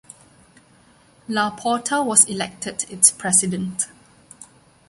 [1.29, 3.83] Laporta was elected its president.